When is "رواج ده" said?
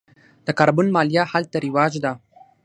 1.65-2.11